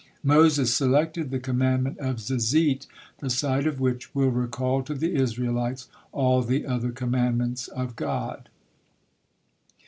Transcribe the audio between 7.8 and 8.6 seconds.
God.